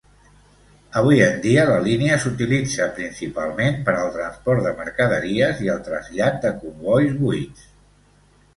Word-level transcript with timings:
Avui 1.01 1.19
en 1.25 1.35
dia 1.43 1.65
la 1.71 1.75
línia 1.87 2.15
s'utilitza 2.23 2.87
principalment 2.95 3.77
per 3.91 3.95
al 3.99 4.11
transport 4.17 4.67
de 4.69 4.73
mercaderies 4.81 5.63
i 5.67 5.71
el 5.77 5.87
trasllat 5.91 6.43
de 6.47 6.57
combois 6.65 7.17
buits. 7.23 7.71